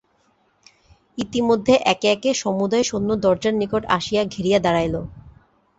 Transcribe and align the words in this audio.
ইতিমধ্যে 1.17 1.73
একে 1.85 2.07
একে 2.07 2.31
সমুদয় 2.41 2.85
সৈন্য 2.89 3.09
দরজার 3.23 3.53
নিকট 3.61 3.83
আসিয়া 3.97 4.21
ঘেরিয়া 4.25 4.59
দাঁড়াইল। 4.65 4.95